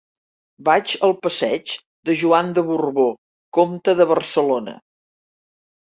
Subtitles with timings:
[0.69, 1.75] Vaig al passeig
[2.11, 3.07] de Joan de Borbó
[3.61, 4.79] Comte de Barcelona.